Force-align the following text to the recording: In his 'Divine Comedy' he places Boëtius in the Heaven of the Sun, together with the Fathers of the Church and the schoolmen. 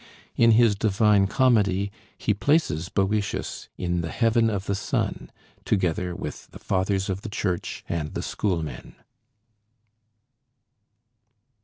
In 0.35 0.53
his 0.53 0.73
'Divine 0.73 1.27
Comedy' 1.27 1.91
he 2.17 2.33
places 2.33 2.89
Boëtius 2.89 3.67
in 3.77 4.01
the 4.01 4.09
Heaven 4.09 4.49
of 4.49 4.65
the 4.65 4.73
Sun, 4.73 5.31
together 5.63 6.15
with 6.15 6.47
the 6.49 6.57
Fathers 6.57 7.07
of 7.07 7.21
the 7.21 7.29
Church 7.29 7.85
and 7.87 8.15
the 8.15 8.23
schoolmen. 8.23 8.95